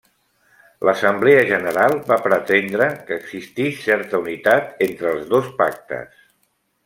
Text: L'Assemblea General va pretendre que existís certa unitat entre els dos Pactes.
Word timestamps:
L'Assemblea 0.87 1.41
General 1.49 1.93
va 2.07 2.17
pretendre 2.27 2.87
que 3.09 3.19
existís 3.23 3.83
certa 3.89 4.23
unitat 4.25 4.83
entre 4.87 5.13
els 5.17 5.29
dos 5.35 5.53
Pactes. 5.61 6.27